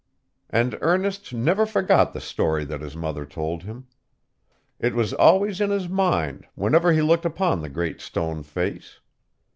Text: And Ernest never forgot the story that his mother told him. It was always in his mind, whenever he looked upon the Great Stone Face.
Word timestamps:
And 0.49 0.79
Ernest 0.81 1.31
never 1.31 1.63
forgot 1.67 2.11
the 2.11 2.19
story 2.21 2.65
that 2.65 2.81
his 2.81 2.95
mother 2.95 3.23
told 3.23 3.61
him. 3.61 3.85
It 4.79 4.95
was 4.95 5.13
always 5.13 5.61
in 5.61 5.69
his 5.69 5.87
mind, 5.87 6.47
whenever 6.55 6.91
he 6.91 7.03
looked 7.03 7.23
upon 7.23 7.61
the 7.61 7.69
Great 7.69 8.01
Stone 8.01 8.41
Face. 8.41 8.99